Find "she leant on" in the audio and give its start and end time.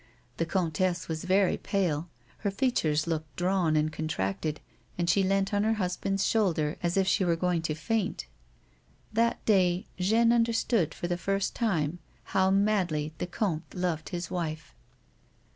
5.07-5.63